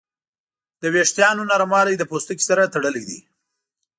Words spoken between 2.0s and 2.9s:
پوستکي سره